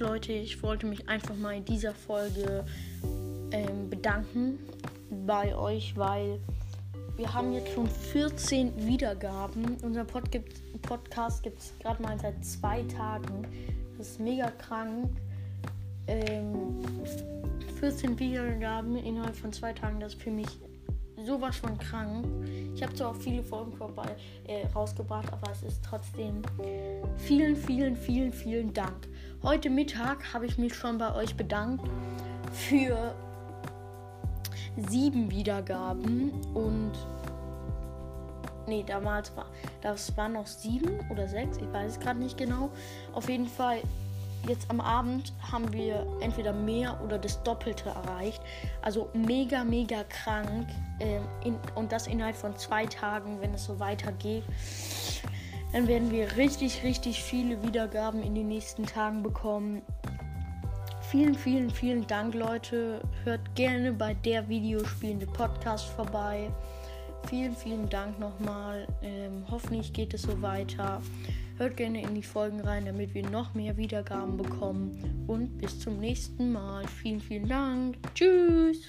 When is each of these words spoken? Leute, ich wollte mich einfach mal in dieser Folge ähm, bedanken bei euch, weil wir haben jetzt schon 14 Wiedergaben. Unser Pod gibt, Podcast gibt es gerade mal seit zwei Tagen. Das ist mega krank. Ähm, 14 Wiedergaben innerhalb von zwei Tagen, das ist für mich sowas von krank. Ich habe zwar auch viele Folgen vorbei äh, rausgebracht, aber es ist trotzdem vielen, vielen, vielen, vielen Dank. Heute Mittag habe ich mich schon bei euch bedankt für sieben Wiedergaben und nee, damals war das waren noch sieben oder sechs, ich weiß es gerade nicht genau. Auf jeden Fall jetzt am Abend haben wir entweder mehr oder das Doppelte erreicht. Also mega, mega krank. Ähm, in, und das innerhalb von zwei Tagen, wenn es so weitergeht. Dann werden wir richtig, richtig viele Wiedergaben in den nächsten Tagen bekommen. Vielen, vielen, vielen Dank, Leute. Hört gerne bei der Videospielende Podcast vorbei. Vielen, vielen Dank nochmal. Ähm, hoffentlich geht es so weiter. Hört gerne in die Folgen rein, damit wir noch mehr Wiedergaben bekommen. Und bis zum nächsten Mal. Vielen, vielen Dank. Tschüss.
Leute, 0.00 0.32
ich 0.32 0.62
wollte 0.62 0.86
mich 0.86 1.08
einfach 1.08 1.34
mal 1.36 1.56
in 1.56 1.64
dieser 1.64 1.94
Folge 1.94 2.64
ähm, 3.50 3.88
bedanken 3.88 4.58
bei 5.26 5.56
euch, 5.56 5.96
weil 5.96 6.38
wir 7.16 7.32
haben 7.32 7.52
jetzt 7.52 7.72
schon 7.72 7.88
14 7.88 8.86
Wiedergaben. 8.86 9.76
Unser 9.82 10.04
Pod 10.04 10.30
gibt, 10.30 10.60
Podcast 10.82 11.42
gibt 11.42 11.60
es 11.60 11.72
gerade 11.80 12.02
mal 12.02 12.18
seit 12.18 12.44
zwei 12.44 12.82
Tagen. 12.82 13.46
Das 13.96 14.10
ist 14.10 14.20
mega 14.20 14.50
krank. 14.50 15.08
Ähm, 16.08 16.84
14 17.80 18.18
Wiedergaben 18.18 18.96
innerhalb 18.96 19.36
von 19.36 19.52
zwei 19.52 19.72
Tagen, 19.72 20.00
das 20.00 20.14
ist 20.14 20.22
für 20.22 20.30
mich 20.30 20.48
sowas 21.24 21.56
von 21.56 21.76
krank. 21.78 22.26
Ich 22.74 22.82
habe 22.82 22.94
zwar 22.94 23.10
auch 23.10 23.16
viele 23.16 23.42
Folgen 23.42 23.72
vorbei 23.72 24.14
äh, 24.46 24.66
rausgebracht, 24.68 25.32
aber 25.32 25.50
es 25.50 25.62
ist 25.62 25.82
trotzdem 25.82 26.42
vielen, 27.16 27.56
vielen, 27.56 27.96
vielen, 27.96 28.32
vielen 28.32 28.72
Dank. 28.72 29.08
Heute 29.42 29.70
Mittag 29.70 30.32
habe 30.32 30.46
ich 30.46 30.58
mich 30.58 30.74
schon 30.74 30.98
bei 30.98 31.14
euch 31.14 31.36
bedankt 31.36 31.84
für 32.52 33.14
sieben 34.88 35.30
Wiedergaben 35.30 36.30
und 36.54 36.92
nee, 38.66 38.82
damals 38.84 39.36
war 39.36 39.46
das 39.82 40.16
waren 40.16 40.32
noch 40.32 40.46
sieben 40.46 40.98
oder 41.10 41.28
sechs, 41.28 41.58
ich 41.58 41.72
weiß 41.72 41.92
es 41.92 42.00
gerade 42.00 42.18
nicht 42.18 42.38
genau. 42.38 42.70
Auf 43.12 43.28
jeden 43.28 43.46
Fall 43.46 43.82
jetzt 44.48 44.70
am 44.70 44.80
Abend 44.80 45.32
haben 45.52 45.72
wir 45.72 46.06
entweder 46.20 46.52
mehr 46.52 46.98
oder 47.04 47.18
das 47.18 47.42
Doppelte 47.42 47.90
erreicht. 47.90 48.40
Also 48.82 49.10
mega, 49.12 49.64
mega 49.64 50.04
krank. 50.04 50.68
Ähm, 51.00 51.22
in, 51.44 51.58
und 51.74 51.92
das 51.92 52.06
innerhalb 52.06 52.36
von 52.36 52.56
zwei 52.56 52.86
Tagen, 52.86 53.40
wenn 53.40 53.54
es 53.54 53.64
so 53.64 53.78
weitergeht. 53.78 54.44
Dann 55.72 55.88
werden 55.88 56.10
wir 56.10 56.36
richtig, 56.36 56.82
richtig 56.82 57.22
viele 57.22 57.62
Wiedergaben 57.62 58.22
in 58.22 58.34
den 58.34 58.48
nächsten 58.48 58.86
Tagen 58.86 59.22
bekommen. 59.22 59.82
Vielen, 61.10 61.34
vielen, 61.34 61.70
vielen 61.70 62.06
Dank, 62.06 62.34
Leute. 62.34 63.00
Hört 63.24 63.54
gerne 63.54 63.92
bei 63.92 64.14
der 64.14 64.48
Videospielende 64.48 65.26
Podcast 65.26 65.86
vorbei. 65.86 66.50
Vielen, 67.28 67.54
vielen 67.54 67.88
Dank 67.88 68.18
nochmal. 68.18 68.86
Ähm, 69.02 69.44
hoffentlich 69.50 69.92
geht 69.92 70.14
es 70.14 70.22
so 70.22 70.40
weiter. 70.42 71.00
Hört 71.58 71.76
gerne 71.76 72.02
in 72.02 72.14
die 72.14 72.22
Folgen 72.22 72.60
rein, 72.60 72.84
damit 72.86 73.14
wir 73.14 73.28
noch 73.28 73.54
mehr 73.54 73.76
Wiedergaben 73.76 74.36
bekommen. 74.36 75.24
Und 75.26 75.58
bis 75.58 75.80
zum 75.80 75.98
nächsten 75.98 76.52
Mal. 76.52 76.86
Vielen, 76.86 77.20
vielen 77.20 77.48
Dank. 77.48 77.96
Tschüss. 78.14 78.85